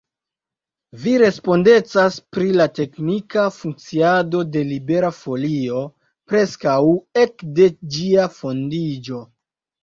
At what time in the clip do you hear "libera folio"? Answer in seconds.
4.71-5.83